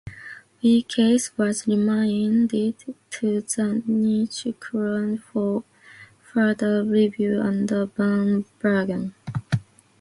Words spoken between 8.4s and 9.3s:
Buren".